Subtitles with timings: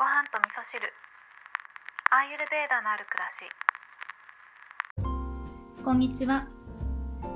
[0.00, 0.80] ご飯と味噌汁
[2.10, 3.28] アーユルベーダのある暮ら
[5.76, 6.48] しこんにちは。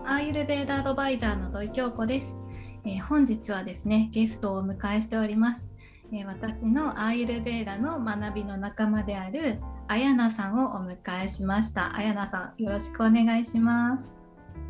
[0.06, 2.38] アーユルベーダアドバイザーの土井京子です、
[2.87, 5.64] えー本日はですね、ゲストをお迎えしております。
[6.11, 11.95] えー私のアーユルベーダの学びの仲間であるあやなさんをお迎えしました。
[11.95, 14.15] あやなさん、よろしくお願いします。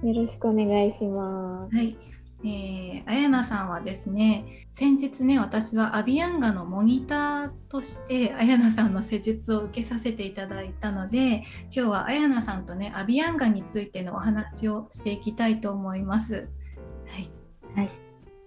[0.03, 1.77] よろしくお願いします。
[1.77, 1.97] はい。
[2.47, 16.47] えー、あやなさんはですね先日ね私はアビアンガのモニターとしてあやなさんの施術を受けさせていただいたので今日はあやなさんとねアビアンガについてのお話をしていきたいと思います。
[17.75, 17.91] はい、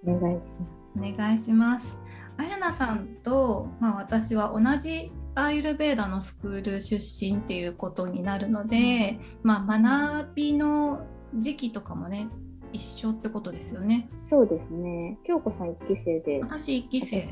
[0.05, 0.62] お願いします。
[0.96, 1.98] お願いします。
[2.38, 11.05] あやなさんと、まあ、私は同じアーユルベーダのスクール出身っていうことになるので、まあ、学びの
[11.36, 12.30] 時期とかもね
[12.77, 14.09] 一緒ってことですよね。
[14.23, 15.18] そうですね。
[15.26, 17.27] 京子さん一期生で、私1期生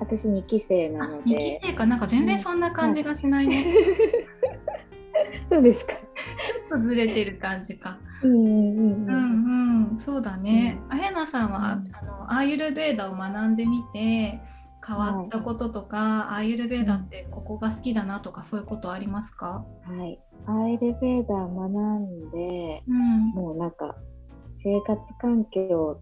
[0.00, 1.60] 私二期生なあ2期ので。
[1.62, 3.64] 生かなんか全然そんな感じがしないね、
[5.50, 5.92] そうですか。
[5.92, 9.06] ちょっとずれてる感じかうんうんうんううん。
[9.06, 14.40] んうんそうだね、あやなさんは、うんあのアーユルベーダを学んでみて
[14.86, 20.18] 変わったこととか、アーユルベーダってここが好きだなとかそういうことありますか、はい。
[20.46, 23.94] アイルベーダー学んで、うん、もうなんか
[24.64, 26.00] 生活環境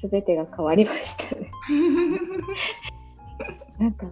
[0.00, 1.50] すべてが変わりましたね。
[3.78, 4.06] なんか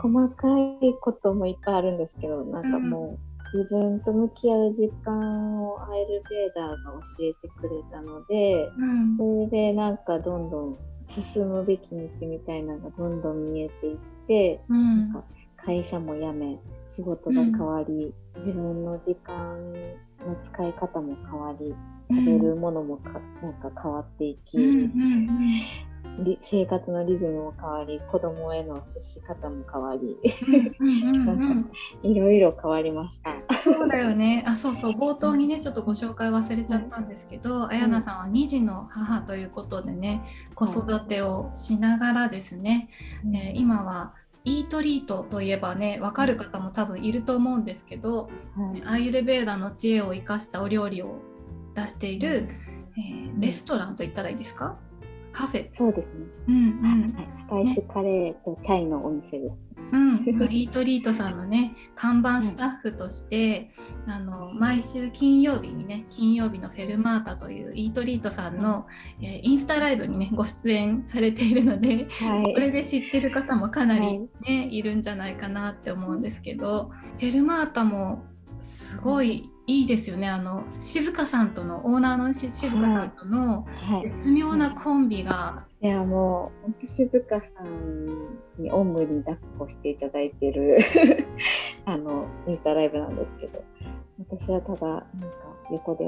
[0.00, 0.46] 細か
[0.80, 3.18] いこともいっぱいあるんですけど、なんかも
[3.52, 13.96] う自分と向き合う時間をアイルベーダーが教えてくれたので、うんそれでなんかどんどん進むべき道みたいなのがどんどん見えていっ
[14.28, 15.24] て、うんなんか
[15.56, 16.58] 会社も辞め
[16.88, 19.72] 仕事が変わり、自分の時間
[20.26, 21.74] の使い方も変わり
[22.16, 25.48] 食べるものもかなんか変わっていき、うんうん
[26.18, 30.16] り生活のリズムも変わり子供への接し方も変わり。
[30.78, 31.70] うんうん
[32.02, 33.34] いろいろ変わりました。
[33.62, 34.44] そうだよね。
[34.46, 40.22] あ、そうそう、冒頭にね、ちょっとご紹介忘れちゃったんですけど、あやなさんは2児の母ということでね、
[40.54, 42.90] 子育てをしながらですね、
[43.24, 48.82] えー今はイートリートといえばね、わかる方も多分いると思うんですけど、はい。
[48.84, 51.20] アーユルベーダの知恵を生かしたお料理を
[51.74, 52.48] 出している、
[52.98, 54.76] えーレストランと言ったらいいですか？
[55.32, 55.70] カフェ。
[55.74, 56.10] そうですね、
[56.48, 57.14] うんうん。
[57.16, 59.58] はい、スパイスカレーとチャイのお店です。
[59.90, 63.72] うん、イートリートさんのね看板スタッフとして、
[64.06, 68.86] あの毎週金曜日にね金曜日のフェルマータというイートリートさんの、
[69.22, 72.54] えーインスタライブにねご出演されているのではい。
[72.54, 74.20] これで知ってる方もかなりはい。
[74.42, 78.24] ね、い、るんじゃないかなって思うんですけどフェルマータも
[78.62, 80.28] すごいいいですよね。
[80.28, 84.10] あの静香さんとのオーナーのし静香さんとのはい。
[84.10, 90.78] 絶妙なコンビが、いやもう本当静香さんにおんぶに抱っこしていただいてる
[91.86, 93.64] あのインスタライブなんですけど
[94.18, 95.06] 私はただなんか
[95.70, 96.06] 横で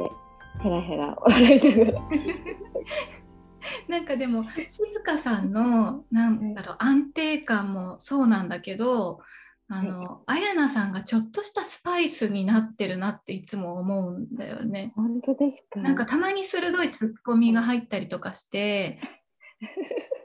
[0.63, 2.03] ヘラヘラ笑いながら。
[3.89, 9.21] なんかでも静香さんのなんだろう安定感もそうなんだけど
[9.69, 14.93] あのあやなさんがちょっとしたスパイスになってるなっていつも思うんだよね。
[14.95, 15.81] 本当ですか？
[15.81, 19.01] なんかたまに鋭いツッコミが入ったりとかして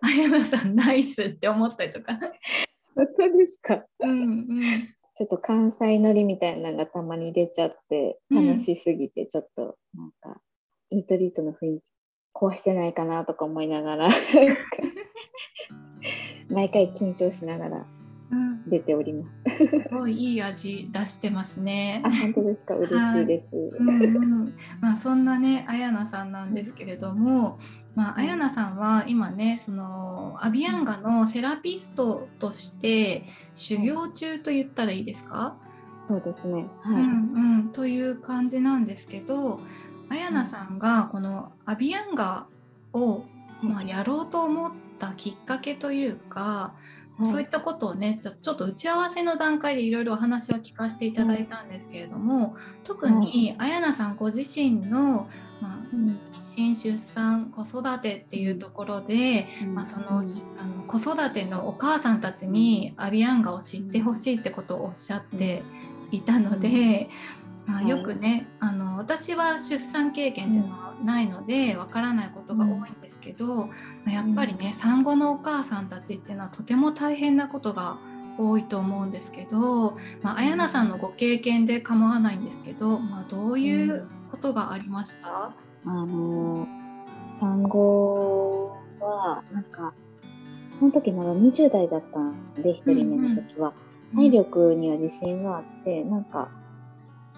[0.02, 2.20] あやなさんナイスって思ったりとか。
[2.96, 3.86] 本当ですか？
[4.02, 4.62] うんうん。
[5.18, 8.48] ちょっと関西乗りみたいなのがたまに出ちゃってうん。
[8.48, 10.42] 楽しすぎてちょっとなんか
[10.90, 11.84] イートリートの雰囲気
[12.36, 14.10] 壊してないかなとか思いながら
[16.50, 17.86] 毎回緊張しながらうん、
[18.68, 19.26] 出ておりま
[19.58, 19.68] す。
[19.68, 22.10] すごいいい味出してますね あ。
[22.12, 22.76] 本当ですか？
[22.76, 23.56] 嬉しいです。
[23.56, 24.08] うんう
[24.46, 27.58] んまあ、そんなねあやなさんなんですけれども、
[27.96, 33.26] まあ、あやなさんは今ねそのアビアンガのセラピストとして
[33.56, 35.58] 修行中と言ったらいいですか、
[36.08, 36.68] そうですね。
[36.86, 37.04] うんはい。
[37.04, 37.08] う
[37.64, 39.60] ん、という感じなんですけど
[40.10, 42.48] あやなさんがこのアビアンガ
[42.94, 43.24] を、
[43.62, 46.74] まあ、やろうと思ったきっかけというか、
[47.24, 55.28] そういったことをねちょちょっと打ち合わせの段階でいろいろお話を聞かせていただいたんですけれども、特にあやなさんご自身の、
[55.62, 56.20] まあ、うん。
[56.50, 65.64] 妊娠出産子育てっていうところで、まあ、そのしあの子育てのお母さんたちにアビアンガを知ってほしいってことをおっしゃって
[66.12, 67.10] いたので、
[67.66, 67.90] まあ、はい。
[67.90, 72.79] よくねあの私は出産経験っていうのはないのでわからないことが多
[73.40, 73.72] ど、ま
[74.08, 77.98] あやっぱりね産後のお母さんたちっていうのはとても大変なことが
[78.38, 85.54] 多いと思うんですけど、まあ、綾菜さんのご経験で構わないんですけど、まあ、どういうことがありました、
[85.86, 86.68] あの
[87.36, 89.94] 産後はなんか
[90.80, 93.74] その時まだ20代だったんで、1人目の時は。
[94.16, 96.50] 体力には自信があって、なんか、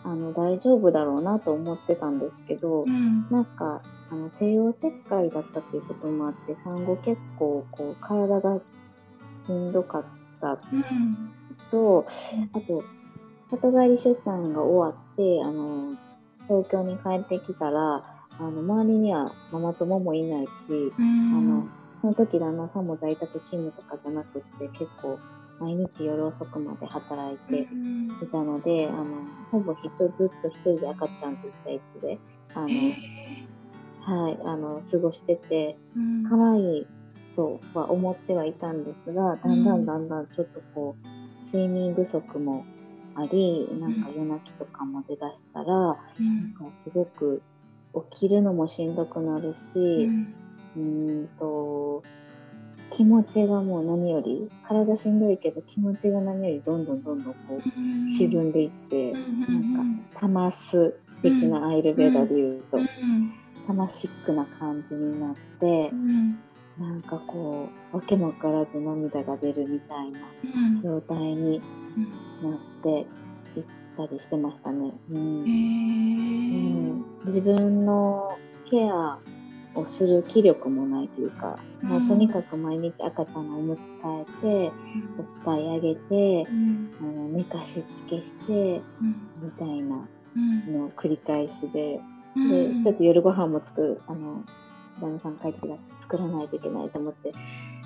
[0.04, 3.28] あの、大丈夫だろうなと思ってたんですけど、うん。
[3.30, 8.60] なんか、あの、帝王切開だったっていうこともあって、産後結構、こう、体が
[9.38, 10.06] しんどかっ
[10.42, 10.60] た。
[10.72, 11.32] うん。
[11.72, 12.06] と、
[12.52, 12.84] あと、
[13.50, 15.96] 里帰り出産が終わって、あの、
[16.48, 18.04] 東京に帰ってきたら、
[18.40, 21.38] あの、周りにはママ友もいないし、うん。
[21.38, 21.68] あの、
[22.02, 25.20] その時旦那さんも在宅勤務とかじゃなくって、結構、
[25.60, 28.08] 毎日夜遅くまで働いてうん。
[28.22, 29.06] いたので、あの、
[29.52, 32.20] ほぼ人ずっと一人で赤ちゃんと一対一で、
[32.56, 32.68] あの、
[34.02, 36.24] はい、あの、過ごしてて、うん。
[36.30, 36.88] 可愛い
[37.36, 42.66] とは思ってはいたんですが、だんだんだんだんちょっとこう、睡眠不足も
[43.16, 45.66] あり、なんか夜泣きとかも出だしたら、
[46.20, 46.54] うん。
[46.56, 47.42] なんかすごく
[48.12, 50.34] 起きるのもしんどくなるうし、ん。
[50.76, 52.04] うーんと、
[52.92, 57.62] 気持ちがもう何より、体しんどいけど気持ちが何よりどんどんどんどんこう
[58.14, 59.24] 沈んでいって、なん
[60.14, 66.40] か、タマス的なアイルベーダで言うと、うんタマシックな感じになってう、ん
[66.80, 70.48] なんかこう、わけもわからず涙が出るみたいなう
[70.80, 70.82] ん。
[70.82, 71.62] 状態に
[72.42, 73.66] なっていっ
[73.98, 74.94] たりしてましたね。
[75.10, 75.44] うん。
[77.26, 78.38] 自分の
[78.70, 79.20] ケア
[79.76, 84.26] をする気力もないというか、もうとにかく毎日赤ちゃんのおむつ替え
[84.70, 84.72] て、
[85.20, 86.92] おっぱいあげてう、ん。
[87.00, 89.16] あの寝かしつけして、うん。
[89.44, 90.74] みたいなうん。
[90.74, 94.44] のを繰り返しで、うんで、ちょっと夜ご飯も作る、あの、
[95.00, 97.34] 旦那さん帰ってきたら作らないといけないと思って、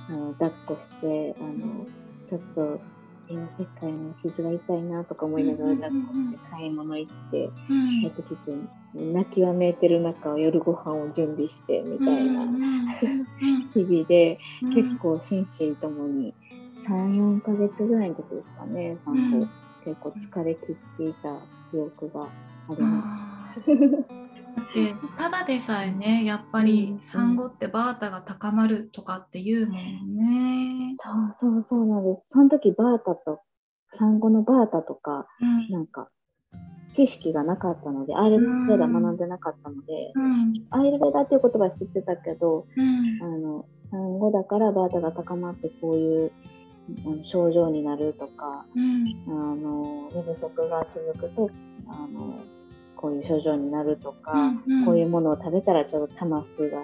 [0.09, 1.86] あの、抱っこして、あの、
[2.25, 2.80] ちょっと、
[3.27, 8.51] 今、世界の傷が痛いなとか思いながら抱っこして買い物行って、うん帰ってきて、
[8.94, 12.45] 泣きわめいてる中、夜ご飯を準備して、みたいな
[13.74, 14.75] 日々で、うん。
[14.75, 16.36] 結構心身ともに、
[16.88, 18.97] 3、4ヶ月ぐらいの時ですかね、
[19.83, 21.36] 結構疲れ切っていた
[21.71, 22.30] 記憶があ
[22.75, 24.25] ります。
[24.56, 30.96] だって ただでさえねやっぱりうん産後ってバータが高まるとかっていうもんね。
[31.00, 32.22] そうそうそうなんです。
[32.30, 33.42] その時バータと、
[33.92, 35.69] 産後のバータとか、うん。
[35.69, 36.10] なんか、
[36.94, 40.54] 知識がなかったので、アイルベーダ学んでなかったので、うん。
[40.69, 43.22] アイルベーダっていう言葉は知ってたけど、うん。
[43.22, 46.31] あの、産後だからバータが高まってこういう
[47.31, 49.06] 症状になるとか、うん。
[49.28, 51.50] あの、寝不足が続くと、
[51.88, 52.40] あの、
[52.95, 56.81] こういう症状になるとか、うんこういうものを食べたらちょっとタマスがう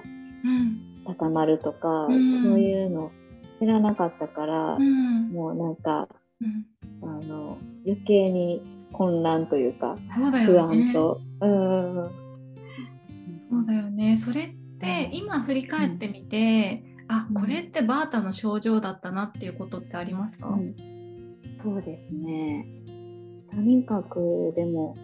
[0.47, 3.11] ん高まるとか、うんそういうの
[3.59, 6.07] 知らなかったから、うんもうなんか、
[6.41, 6.65] うん
[7.03, 8.61] あの、余計に
[8.91, 10.77] 混乱というか、そうだ不よね。
[10.89, 11.21] 安と。
[11.41, 12.05] うん。
[13.49, 14.17] そうだよね。
[14.17, 14.49] それっ
[14.79, 20.49] て今振り返ってみて、あうんこれってバータの症状だったなっていうことってありますか？
[20.49, 20.75] うん
[21.59, 22.65] そうですね。
[23.51, 24.95] とにかく、でも、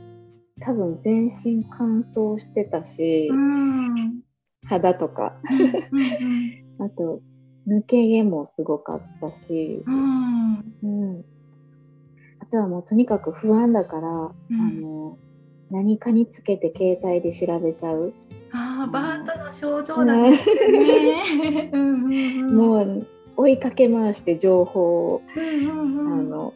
[0.61, 3.85] 多分全身乾燥してたし、うん。
[3.85, 4.27] うん
[4.69, 5.37] 肌とか、
[5.91, 6.85] うん。
[6.85, 7.21] あと、
[7.67, 10.75] 抜け毛もすごかったし、うん。
[10.83, 10.87] う
[11.19, 11.25] ん。
[12.39, 14.33] あとはもうとにかく不安だから、うん。
[14.51, 15.17] あの、
[15.69, 18.13] 何かにつけて携帯で調べちゃう。
[18.51, 20.39] ああ、バータの症状だね。
[22.51, 26.53] もう追いかけ回して情報を、あの、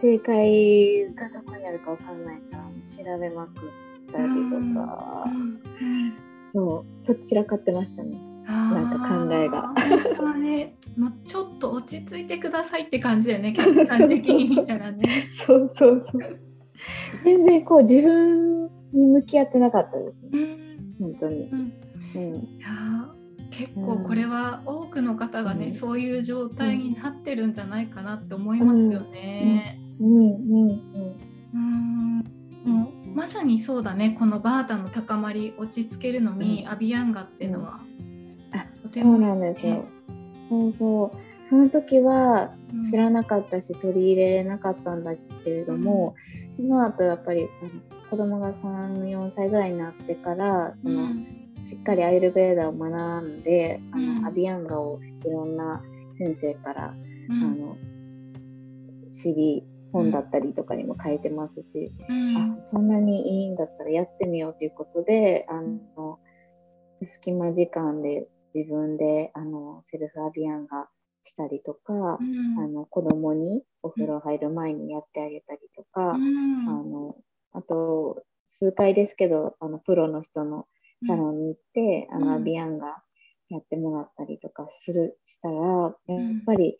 [0.00, 2.64] 正解がどこにあるかわかんないから、
[3.04, 3.52] 調べまくっ
[4.12, 4.28] たり
[4.74, 5.26] とか、
[6.54, 8.30] そう、とっちらかってましたね。
[8.46, 15.30] なんか考えがねもうちょっと落ち着いてくださいって感じだよね、客観的に見たらね。
[15.32, 16.38] そうそうそう。
[17.24, 20.30] 全然こう自分に向き合ってなかったですね。
[20.32, 21.48] うん本当に。
[21.50, 21.72] うん
[22.14, 22.34] うん。
[22.36, 29.78] いやー結構これは多くの方がね、うんそういう状態になってるんじゃないかなって思いますよね。
[30.00, 30.70] うんうん
[31.54, 32.24] うん。
[32.64, 32.74] うん。
[32.74, 34.16] もうまさにそうだね。
[34.18, 36.72] このバータの高まり落ち着けるのに、うん。
[36.72, 37.80] アビアンガっていうのは、
[38.52, 39.84] あとてもそうなんですよ。
[40.48, 41.48] そうそう。
[41.48, 42.90] その時はうん。
[42.90, 45.14] 知らなかったし、取り入れれなかったんだ
[45.44, 46.14] けれども、
[46.56, 47.48] その後やっぱり
[48.08, 51.26] 子供が3、4歳ぐらいになってから、その、うん。
[51.66, 54.26] しっかりアイルベーダを学んで、あのうん。
[54.26, 55.82] アビアンガをいろんな
[56.18, 56.94] 先生から、
[57.28, 57.42] うん。
[57.42, 57.76] あの
[59.12, 62.36] 知り本だったりとかにも書いてますし、うん。
[62.36, 66.18] あそんなにいいんだったらやってみようということであの
[67.02, 70.88] 隙間時間で自分であのセルフアビアンガ
[71.24, 72.58] したりとか、うん。
[72.58, 76.68] あの子供にお風呂入る前にやってあげたりとか、うん。
[76.68, 77.16] あの
[77.52, 80.66] あと数回ですけどあのプロの人の
[81.06, 82.24] サロンに行って、あうん。
[82.24, 83.02] のアビアンガ
[83.48, 85.94] やってもらったりとかするしたら、やっ
[86.46, 86.78] ぱり、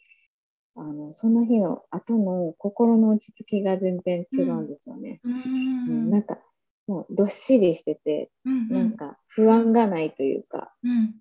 [0.77, 5.21] あのその日の後の心の落ち着きが全然違うんですよね。
[5.25, 5.33] うん。
[5.33, 6.39] うんなんか
[6.87, 11.15] もうどっしりしてて、うんなんか不安がないというか、うんうん。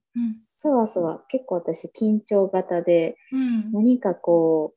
[0.58, 3.72] そわそわ、結構私緊張型で、うん。
[3.72, 4.74] 何かこ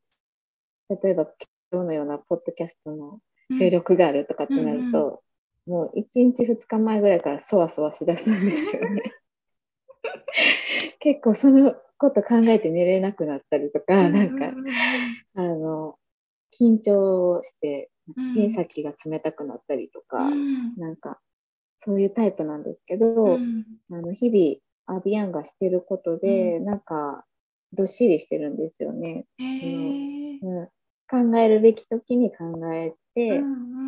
[0.91, 1.27] う、例えば
[1.73, 3.21] 今日のようなポッドキャストの
[3.59, 5.23] 収録があるとかってなると、
[5.67, 9.03] もう1日2日前ぐらいからそわそわしだすんですよね。
[11.01, 14.53] 結構そのこと考えて寝れなくなったりとか、なんか、
[15.37, 15.95] あの、
[16.61, 18.35] 緊張して、うん。
[18.35, 20.75] 手先が冷たくなったりとか、うん。
[20.77, 21.21] なんか、
[21.79, 23.65] そういうタイプなんですけど、うん。
[23.93, 27.25] あの日々、アビアンがしてることで、なんか、
[27.73, 29.27] どっしりしてるんですよね。
[30.43, 33.45] うん、考えるべき時に考えて、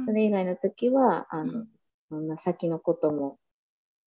[0.06, 1.66] それ以外の時は、あの、
[2.08, 3.38] そんな先のことも、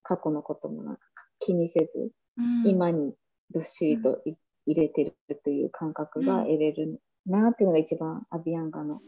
[0.01, 1.01] 過去のこともなんか
[1.39, 2.63] 気にせず、うん。
[2.65, 3.13] 今に
[3.51, 4.33] どっしりとい
[4.65, 9.01] 入れてるという感覚が得れるなっていうのが一番アビアンガの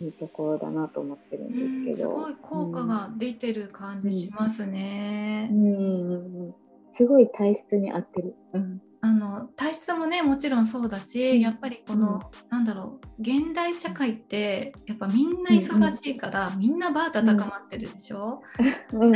[0.00, 2.10] いいところだなと思ってるうんんですけど。
[2.10, 5.48] すごい効果が出てる感じしますね。
[5.52, 6.54] うんうんうん
[6.96, 8.34] すごい体質に合ってる。
[8.54, 11.40] うんあの体質もねもちろんそうだし、うん。
[11.40, 12.20] やっぱりこの、うん。
[12.50, 18.42] なんだろう現代社会ってやっぱみんな忙しいから、みんなバータ高まってるでしょ、
[18.92, 19.14] うんうんう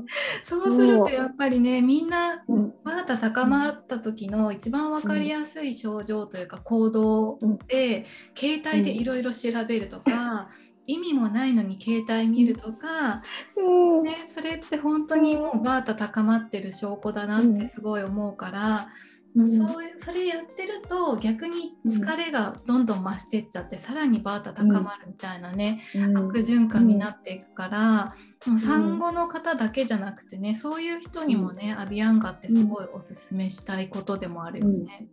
[0.00, 0.06] ん
[0.44, 2.56] そうするとやっぱりねみんなう。
[2.56, 2.74] ん。
[2.84, 10.48] バータ高まった時の一番分かりやすい症状というか行動で、携帯でいろいろ調べるとか、
[10.86, 13.22] 意味もないのに携帯見るとか、
[13.56, 14.02] うん。
[14.02, 18.88] ね、それって本当にもうバータ高まってる証拠だなってすごい思うから、
[19.36, 35.08] うんそういうそれやってると逆に疲れがどんどん増してっちゃって、さらにバータ高まるみたいなね、うん悪循環になっていくから、もう産後の方だけじゃなくてねそういう人にもね、アビアンガってすごいおすすめしたいことでもあるよね。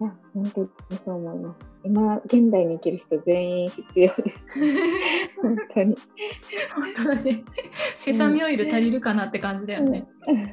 [0.00, 0.68] あ本当に
[1.04, 1.58] そう思います。
[1.84, 4.46] 今、現代に生きる人全員必要です。
[5.42, 5.96] 本当に。
[6.74, 7.44] 本当だね。
[7.96, 10.06] セサミオイル足りるかなって感じだよね。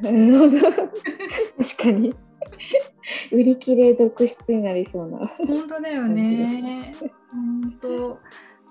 [0.03, 2.15] うん 確かに。
[3.31, 5.27] 売り切れ続出になりそうな。
[5.47, 6.95] 本当だよね。
[7.31, 8.19] 本当。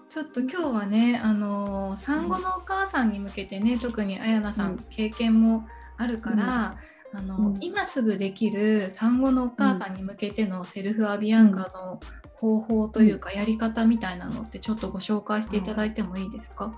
[0.09, 6.79] ちょっと今日はね、あの産後のお母さんに向けてね、特にあやなさん、うん経験もあるから、
[7.13, 12.01] あの、うん今すぐできる産後のお母さんに向けてのセルフアビアンガの
[12.35, 16.73] 方法というか、やり方みたいなのってちょっとご紹介していただいてもいいですか？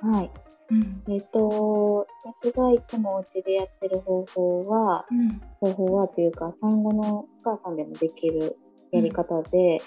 [0.00, 0.30] はい。
[0.70, 1.02] うん。
[1.08, 5.40] えっ、と、私がいつもお家でやってる方法は、うん。
[5.60, 8.56] 方法はというか、産後のお母さんでもできる
[8.92, 9.80] やり方で、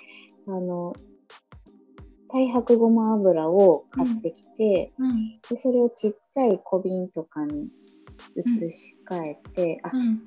[0.47, 0.93] あの、
[2.27, 5.39] 太白ごま油を買ってきて、うん。
[5.49, 7.67] でそれをちっちゃい小瓶とかに
[8.35, 10.25] 移し替えて、あうん。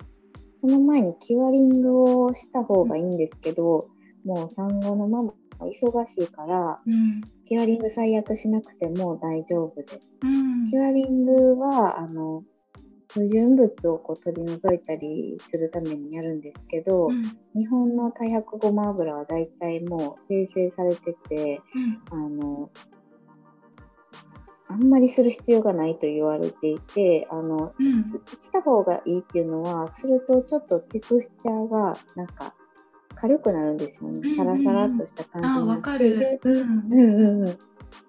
[0.56, 3.88] その前にキュアリングをした方がいいんですけど、
[4.25, 7.23] もう産後のママ忙しいから、うん。
[7.46, 10.11] キュアリング最悪しなくても大丈夫です。
[10.23, 10.70] うん。
[10.70, 12.42] キュアリングは、あの、
[13.12, 17.23] 不純物をこう取り除いたりするためにやるんですけど、うん。
[17.54, 21.61] 日本の太白ごま油はだいたいもう生成されてて、
[22.11, 22.25] うん。
[22.25, 22.70] あの、
[24.68, 27.75] あんまりする必要がないと言われていて、あの、
[28.38, 32.54] した方がいいっていうのは、するとちょっとテクスチャーがなんか
[33.14, 34.37] 軽くなるんですよね。
[34.37, 36.40] サラサラっとした感じあ、わかる。
[36.44, 37.59] うんうんうん。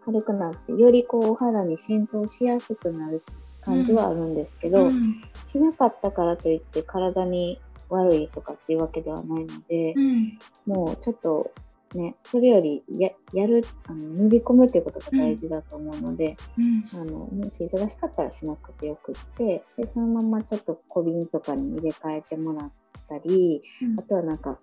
[0.05, 3.24] 軽くなって、よりこうお肌に浸透しやすくなる
[3.62, 5.24] 感じはあるんですけど、うん。
[5.47, 7.59] しなかったからといって体に
[7.89, 10.39] 悪いとかっていうわけではないので、うん。
[10.65, 11.51] もうちょっと
[11.93, 16.83] ね、それよりややるあの、塗り込むっていうことが大事だと思うので、うん。
[16.93, 22.71] あのもし忙しかったらしなくてよくって、でそのままちょっと小瓶とかに入れ替えてもらっ
[23.07, 23.63] たり、
[23.97, 24.59] あとはなんか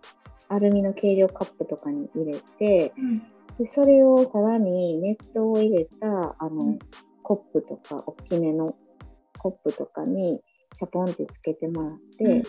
[0.53, 3.19] アルミの計量カップとかに入れて、うん。
[3.59, 6.79] でそれをさらに熱湯を入れたあの、うん
[7.25, 8.75] コップとか大きめの
[9.39, 10.41] コップとかに
[10.77, 12.43] チャポンってつけてもらって、うん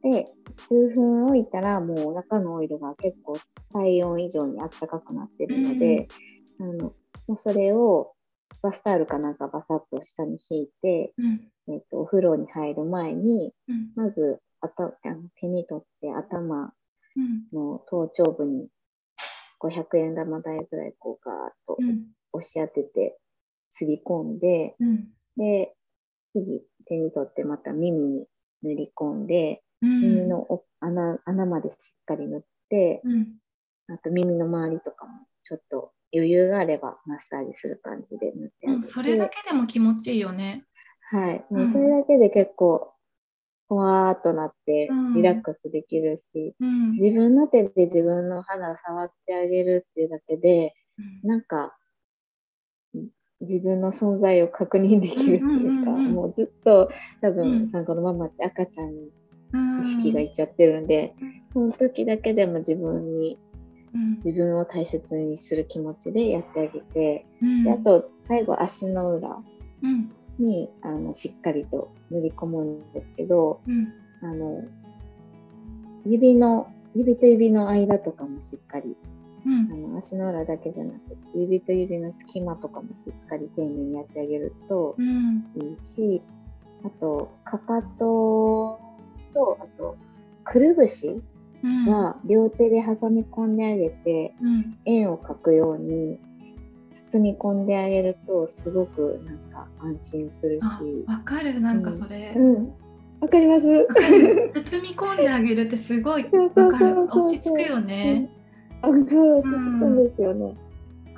[0.00, 0.28] で
[0.68, 3.36] 数分置いたらもう中のオイルが結構
[3.72, 6.06] 体温以上にあったかくなってるので、
[6.60, 6.72] あの
[7.26, 8.12] もうそれを
[8.62, 11.74] バスタオルかなんかバサッと下に引いて、うん。
[11.74, 13.90] えっとお風呂に入る前にうん。
[13.96, 14.92] まずあの
[15.40, 16.72] 手に取って頭うん。
[17.52, 18.68] の頭頂部に
[19.60, 22.06] 500円玉台ぐらいこうガーッとうん。
[22.32, 23.18] 押し当てて
[23.70, 25.08] すり込んで、うん。
[25.36, 25.74] で、
[26.32, 28.26] 次手に取ってまた耳に
[28.62, 30.00] 塗り込んで、うん。
[30.02, 33.38] 耳のお穴穴までしっかり塗って、うん。
[33.88, 40.64] あと耳の周りとかもちょっと余裕があればマッサージする感じで塗ってあげそれだけでも気持ちいいよね。
[41.10, 42.92] はい、うもうんそれだけで結構
[43.68, 45.14] ほわーっとなってうん。
[45.14, 46.92] リラックスできるし、うん。
[46.92, 50.74] 自分の手で自分の肌触ってあげるっていうだけで、
[51.22, 51.76] なんか、
[53.40, 56.12] 自分の存在を確認できるっていうか、うんうんうんうん。
[56.14, 59.10] もうずっと多う分、ん産後のママって赤ちゃんに
[59.52, 59.80] うん。
[59.82, 61.42] 意識がいっちゃってるんで、うん。
[61.52, 63.38] その時だけでも自分に、
[63.94, 64.22] うん。
[64.24, 67.64] 自分を大切にする気持ちでやってあげて、うん。
[67.64, 69.38] であと最後足の裏。
[69.82, 73.92] うんにあのしっかりと塗り込むんですけど、うん。
[74.22, 74.64] あの
[76.04, 78.96] 指の指と指の間とかもしっかり
[79.46, 79.72] うん。
[79.72, 85.44] あの足の裏だけじゃなくて指と指の隙間とかもしっかり丁寧にやってあげるとうん。
[85.56, 86.22] いいし
[86.84, 88.80] あとかかと
[89.34, 89.96] とあと
[90.44, 91.22] くるぶし
[91.62, 91.86] うん。
[91.86, 94.78] は両手で挟み込んであげてうん。
[94.84, 96.18] 円を描くように
[97.10, 100.64] 包み込んであげるとすごくなんか安心するし。
[101.06, 101.60] あわかる。
[101.60, 102.72] なんかそれ、うん、
[103.20, 103.62] わかります。
[104.52, 107.04] 包み込んであげるってすごいわかる。
[107.04, 108.30] 落ち着くよね。
[108.82, 109.04] あ、そう、
[109.80, 110.56] そうですよね。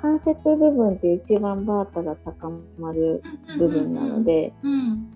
[0.01, 3.21] 関節部分って一番バータが高まる
[3.59, 5.07] 部分なので、うん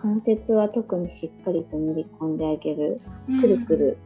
[0.00, 3.40] 関節は特にしっかりと塗り込んであげる、うん。
[3.40, 3.98] くるくる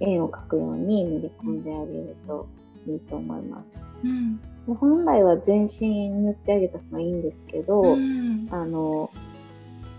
[0.00, 2.48] 円を描くように塗り込んであげると
[2.86, 3.64] いいと思います。
[4.04, 4.36] うん。
[4.38, 4.42] で
[4.74, 8.48] 本来は全身塗ってあげた方がいいんですけど、うん。
[8.50, 9.10] あの、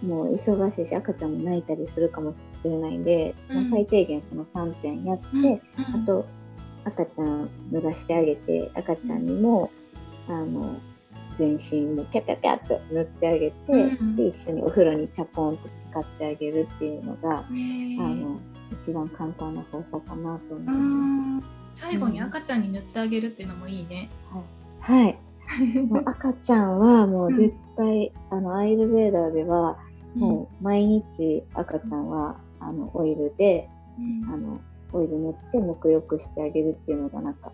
[0.02, 3.56] もう忙しいし赤ちゃんも泣いたりするかもしれないんで、うん。
[3.56, 5.62] まあ最低限その3点やって、うん。
[6.04, 6.26] あと
[6.86, 9.72] 赤ちゃん脱がしてあげて赤ちゃんにも、
[10.28, 10.78] あの
[11.38, 14.16] 全身もピャピャピャっと塗ってあげて、うん。
[14.16, 18.40] で一緒にお風呂にチャポンと使ってあげるっていうのが、あの
[18.84, 21.44] 一番簡単な方法かなと思ういまん
[21.76, 24.10] 最後に赤ちゃんに塗ってあげるっていうのもいいね。
[24.30, 24.36] す。
[24.36, 24.46] はい、
[25.90, 29.78] もう赤ちゃんはもう絶対、あのアイルベーダーでは
[30.16, 33.70] もう毎日赤ちゃんはあのオイルで
[34.00, 34.34] うん。
[34.34, 37.52] あのオイル塗って沐浴してあげるっていうのがなんか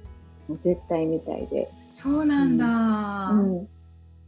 [0.48, 2.66] もう絶対みたいで、そうなんだ。
[3.34, 3.68] うん、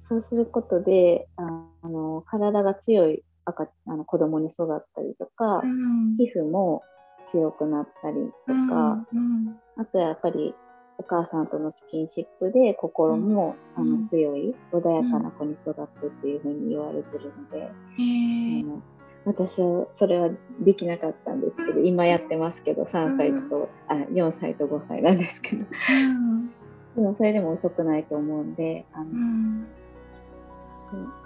[0.10, 6.18] そうすることでああの体が強い赤あの子供に育ったりとか、うん。
[6.18, 6.84] 皮膚も
[7.32, 9.56] 強くなったりとか、うん。
[9.78, 10.54] あとやっぱり
[11.00, 13.84] お母さんとのスキンシップで心も、うん。
[13.84, 18.82] あの強い穏やかな子に育つっていうふうに言われてるので、へえあの
[19.26, 20.30] 私はそれは
[20.62, 25.66] できなかったんですけど、今やってますけど3歳と、あ4歳と5歳なんですけど。
[25.66, 26.48] うん。
[26.96, 29.68] でもそれでも遅くないと思うんであの、うん。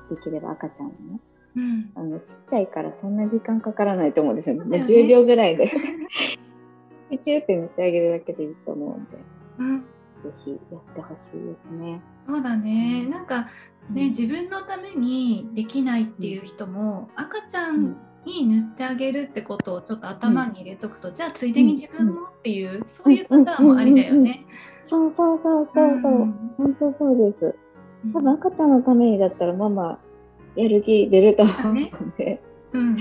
[0.10, 1.20] できれば赤ちゃんもね。
[1.56, 1.92] うん。
[1.96, 4.56] あのちっちゃいからそんな時間かからないと思うんですよ。
[4.56, 4.80] ね。
[4.80, 4.86] ね。
[4.86, 5.70] 10秒ぐらいで。
[7.12, 9.18] チュチュって塗ってあげるだけでいいと思うんで、
[9.62, 9.80] うん。
[9.82, 9.86] ぜ
[10.44, 12.02] ひやってほしいですね。
[12.28, 13.12] そうだね、うん。
[13.12, 13.48] なんか
[13.90, 24.46] ね、自分のためにできないっていう人も、赤ちゃんに塗ってあげるってことをちょっと頭に入れとくと、じゃあついでに自分もっていう、そういうパターンもありだよね。
[24.86, 27.32] そうそうそうそうそう、うん本当そう。
[27.32, 27.56] です。
[28.06, 28.14] うん。
[28.14, 30.00] 多分赤ちゃんのためにだったらママ
[30.56, 32.42] やる気出ると思うので、
[32.74, 32.96] うんうん。
[32.96, 33.00] つ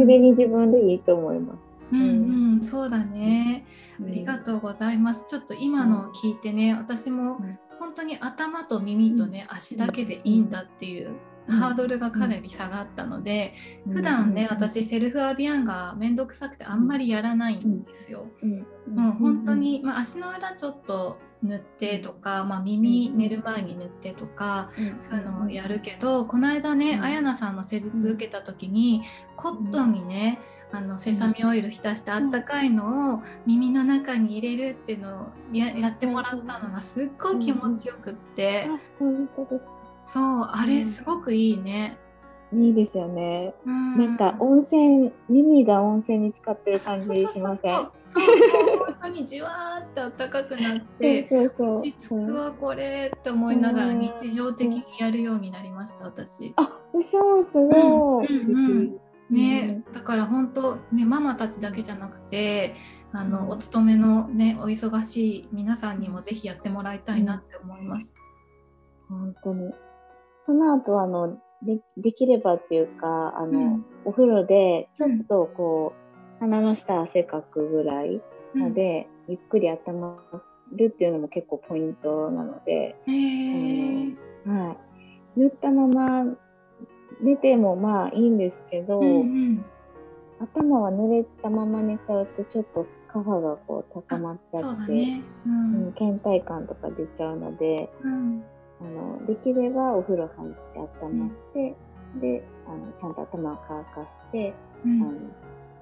[0.00, 1.67] いでに自分でいいと思います。
[1.92, 3.64] うんうん、そうだね、
[4.00, 5.24] ありがうとうございます。
[5.26, 7.58] ちょっと今の聞いてね、私もうん。
[7.78, 11.16] 本当に頭と耳とね、足だけでいいんだっていう
[11.48, 13.54] ハードルがかなり下がったので、
[13.88, 13.92] ん。
[13.94, 14.56] 普段ね、うん。
[14.56, 18.26] 私セルフアビアンがめんどくさくてあんまりやらないんですよ。
[18.42, 18.58] うん。
[18.94, 24.70] もう本当に、まあ、足の裏ちょっと塗ってとか、まあ、耳寝る前に塗ってとか、
[25.08, 27.02] そういうのもやるけどこの間ね、うん。
[27.04, 29.02] あやなさんの施術受けた時に、
[29.36, 30.40] コットンにね
[30.70, 38.68] あのセサミオイル浸してあったかいのを耳の中に入れるっていうのをややってもらったのがすっごい気持ちよくって、
[40.06, 41.96] そうあれすごくいいね。
[42.52, 43.54] いいですよね。
[43.66, 47.74] うんなんか温泉、耳が温泉に使ってる感じしません？
[47.74, 51.28] そうそうそうそう本当にじわーって暖かくなって
[51.58, 56.54] 落ち着くわこれって思いながら日常的にやるようになりました私。
[56.56, 56.78] あ、
[57.10, 58.26] そうすごい。
[58.28, 62.74] うんうんうんね、うだから本当ねママたちだけじゃなくて
[63.12, 63.48] あの、うん。
[63.50, 68.14] お勤めのねお忙しい皆さんにもぜひやってもらいたいなって思います。
[69.08, 69.72] 本当に。
[70.46, 73.84] その後あのでできればっていうかあの、うん。
[74.04, 78.22] お風呂でちょっとこう、鼻の下汗かくぐらい
[78.54, 80.16] まで、ゆっくり温ま
[80.72, 84.16] るっていうのも結構ポイントなので、へー。
[84.46, 84.76] は
[85.36, 86.36] い、塗ったまま
[87.20, 89.64] 寝てもまあいいんですけど、うんうん。
[90.40, 95.22] 頭は濡れたまま寝ちゃうとちょっと皮がこう高まっちゃそうって、だね。
[95.46, 95.74] うん。
[95.86, 98.44] うん、倦怠感とか出ちゃうのでうん。
[98.80, 101.74] あのできればお風呂入って温まって、
[102.20, 104.54] であのちゃんと頭を乾かして、
[104.84, 105.02] うん。
[105.02, 105.12] あの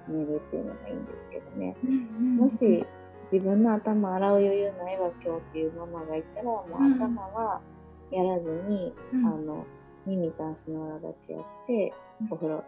[0.09, 1.75] 寝るっていうのがいいんですけどね。
[1.83, 2.85] うんうんもし
[3.29, 6.93] 自分の頭洗う余裕ないわ今日っていうママがいたらもううん。
[6.93, 7.61] 頭は
[8.09, 9.25] やらずに、うん。
[9.25, 9.65] あの
[10.07, 12.27] 耳と足の裏だけやって、うん。
[12.31, 12.63] お風呂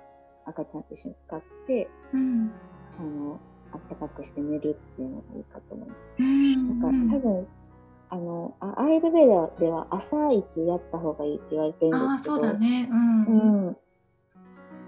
[0.45, 2.51] 赤ちゃんと一緒に使ってうん。
[2.99, 3.39] あの
[3.71, 5.99] あったかくして寝るっていうのがいいかと思います。
[6.19, 6.79] うん。
[6.79, 7.47] なんか多分
[8.11, 12.89] あのあアイルベーダでは朝一やった方がいいって言われてるんああですけどそうだね。
[12.91, 13.77] うん、うん、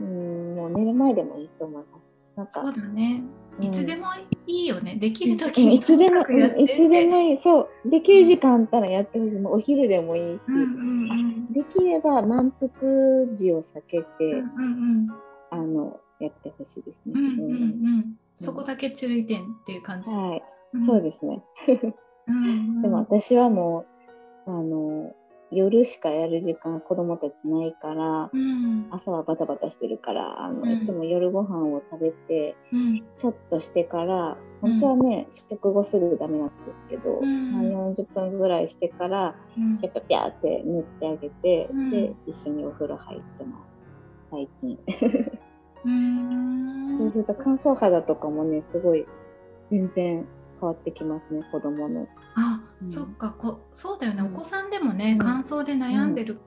[0.01, 2.11] うん、もう寝る前でもいいと思います。
[2.35, 3.23] なんかそうだね。
[3.59, 3.63] うん。
[3.63, 4.07] いつでも
[4.47, 5.37] いいよね、できるうん。
[5.37, 7.41] 時にいつでも、いつでもいい。
[7.43, 7.89] そう。
[7.89, 9.39] できる時間あったらやってほしい。
[9.39, 10.41] もうお昼でもいいし。
[10.47, 12.69] うんうんうんできれば満腹
[13.35, 15.07] 時を避けて、うんうん
[15.49, 17.13] あの、やってほしいですね。
[17.13, 20.09] うんうんうんうんそこだけ注意点っていう感じ。
[20.09, 20.77] うんはい。
[20.77, 21.43] んそうですね。
[22.27, 22.39] うんう
[22.79, 23.85] んでも私はも
[24.47, 25.13] う、あの、
[25.51, 28.87] 夜しかやる時間子供たちないから、うん。
[28.89, 30.83] 朝はバタバタしてるから、あの、うん。
[30.83, 33.03] いつも夜ご飯を食べて、うん。
[33.17, 37.51] ちょっとしてから、本当はね、食後すぐダメなんですけど、うん。
[37.51, 39.79] まあ40分ぐらいしてから、うん。
[39.81, 41.89] やっぱピャーって塗ってあげて、うん。
[41.89, 43.71] で、一緒にお風呂入ってます。
[44.31, 44.79] 最近。
[45.83, 46.97] うん。
[46.97, 49.05] そうすると乾燥肌とかもね、すごい
[49.69, 50.25] 全然
[50.59, 52.07] 変わってきますね、子供の。
[52.89, 56.39] そっかこそうだよね、うんお子さんでもね、うん乾燥で悩んでる、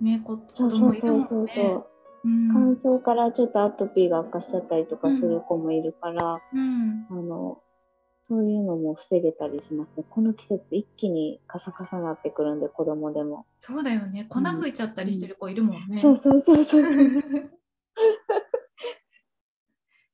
[0.00, 1.84] ねこ子そうそう供いるもそうんそうね。
[2.24, 7.62] うん乾燥からちょっとアトピーが悪化しちゃったりとかする子もいるから、うんあの、
[8.22, 10.04] そういうのも防げたりしますね。
[10.08, 13.46] この季節一気にカサカサなってくるんで、子供でも。
[13.58, 16.00] そうだよね粉吹いちゃったりしてる子いるもんね。
[16.00, 16.92] そうそうそうそうそう。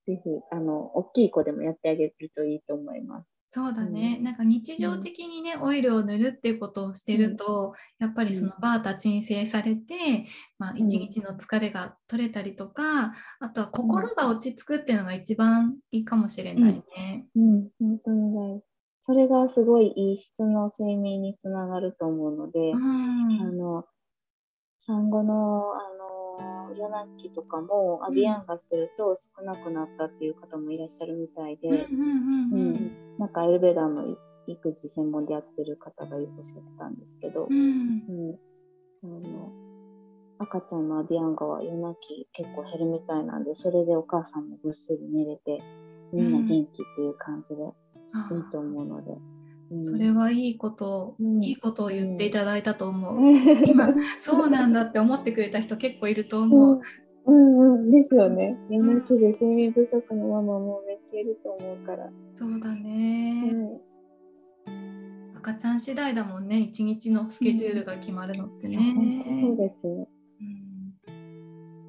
[0.06, 3.35] ぜひ、あの、大きい子でもやってあげるといいと思います。
[3.56, 4.24] そうだね、うん。
[4.24, 10.26] なんか日常的にね、オイルを塗るっていうことをしてると、やっぱりそのバータ鎮静されて、
[10.58, 17.28] まあ、日の疲れが取れたりとか、あとは心が落ち着くっていうのが一番いいかもしれないね。
[17.34, 18.62] うん、本当に大事。
[19.06, 23.40] それがすごいいい質の睡眠につながると思うので、うん。
[23.40, 23.86] あの、
[24.86, 26.05] 産後の、あの、
[26.74, 31.86] 夜泣きとかも、アビアンがしてると少なくなったっていう方もいらっしゃるみたいで、
[33.18, 37.46] なんかアイルベーダーの育児専門でやってる方がおっしゃってたんですけど。
[37.50, 37.54] う、ん。
[37.56, 37.62] う
[38.32, 38.38] ん、
[39.04, 39.52] あの
[40.38, 45.62] 赤ちゃんのアビアンガは夜泣き結構減るみたいなんで、それでお母さんもぐっすり寝れて、
[46.12, 47.62] みんな元気っていう感じで
[48.12, 49.12] あいいと思うので。
[49.12, 49.35] うん
[49.84, 53.16] それはいいことを、うんいいことを言っていただいたと思う。
[53.16, 56.80] うん今そうなんだって思ってくれた人結構いると思う。
[57.26, 58.56] うんうんですよね。
[58.70, 62.08] 夜泣きで睡眠不足のママもめっちゃいると思うから。
[62.34, 63.80] そうだうね、ん
[65.36, 68.76] 赤ちゃん次第だもんね一日のスケジュールが決まるのってね。
[68.76, 70.08] そうですね。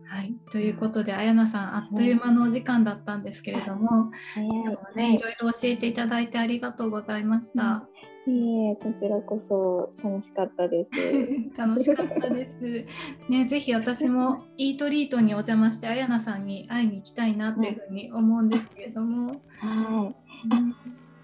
[0.09, 7.87] うんはい、ということで、あやなさん、あっという間のお時間だったんですけれども、今日はね、いろいろ教えていただいてありがとうございました。
[8.25, 10.89] いえいえ、こちらこそ楽しかったです。
[11.57, 12.85] 楽しかったです。
[13.29, 19.41] ね、ぜひ私もイートリートにお邪魔して、あやなさんに会いに行きたいなっていうふうに思うんですけれども。
[19.59, 20.13] は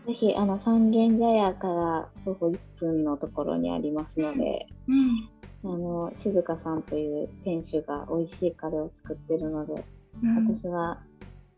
[0.05, 0.07] い。
[0.07, 5.29] ぜひ、あの、三軒茶屋から徒歩1分のところにありますので、うん
[5.65, 9.85] あの、静香さんという店主が美味しいカレーを作ってるので、
[10.21, 10.47] うん。
[10.57, 11.01] 私は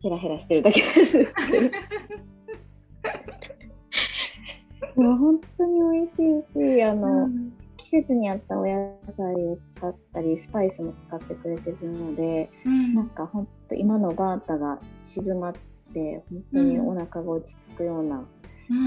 [0.00, 1.18] ヘラヘラしてるだけです。
[4.96, 7.52] もう本当に美味しいし、あの、うん。
[7.76, 12.94] 季節に合ったお野菜を使ったり、スパイスも使ってくれてるので、うん。
[12.94, 15.54] なんか本当今のバータが静まっ
[15.92, 18.24] て、本当にお腹が落ち着くような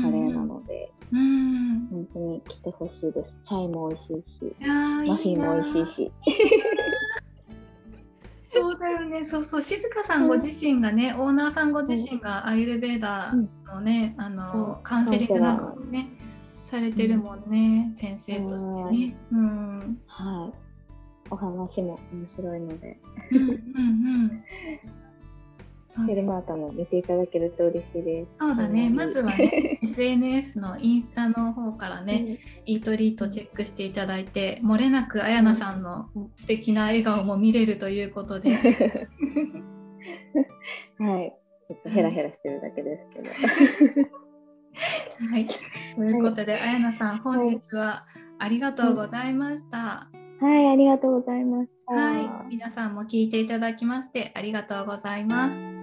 [0.01, 1.87] カレーなので、うん。
[1.87, 3.33] 本当に来てほしいです。
[3.45, 4.55] チャイも美味しいし、
[5.07, 6.11] マフィンも美味しいなし。
[8.51, 16.09] そうだよね、そうそう、静香さんご自身がね、オーナーさんご自身がアイルベーダーのね、あのそうカウンセリングなんかもね、
[16.63, 19.15] されてるもんね、先生としてね。
[19.31, 20.01] うん。
[20.07, 20.69] はい。
[21.31, 22.97] お話も面白いので、
[23.31, 24.43] うんうん
[25.97, 26.05] うん。
[26.05, 28.31] そうセルマータも見ていただけると嬉しいです。
[28.39, 38.55] そうだね、うんまずはね、 SNS のインスタの方からね、イートリートチェックしていただいて、漏れなくあやなさんの素敵な笑顔も見れるということで。
[40.99, 41.35] はい。
[41.67, 43.29] ちょっとヘラヘラしてるだけですけど。
[45.31, 45.45] はい、
[45.95, 48.05] ということで、あやなさん、本日は
[48.39, 50.09] ありがとうございました。
[50.41, 51.93] はい、ありがとうございました。
[51.93, 55.78] はい、皆さんも聞いていただきましてありがとうございます。